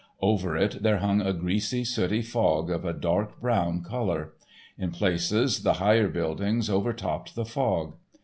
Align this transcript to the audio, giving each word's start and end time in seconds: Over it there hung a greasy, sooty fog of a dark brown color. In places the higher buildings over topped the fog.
Over 0.23 0.57
it 0.57 0.81
there 0.81 0.97
hung 0.97 1.21
a 1.21 1.31
greasy, 1.31 1.83
sooty 1.83 2.23
fog 2.23 2.71
of 2.71 2.85
a 2.85 2.91
dark 2.91 3.39
brown 3.39 3.83
color. 3.83 4.33
In 4.75 4.89
places 4.89 5.61
the 5.61 5.73
higher 5.73 6.07
buildings 6.09 6.71
over 6.71 6.91
topped 6.91 7.35
the 7.35 7.45
fog. 7.45 7.93